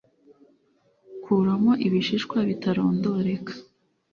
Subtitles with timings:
[1.23, 3.53] Kuramo ibishishwa bitarondoreka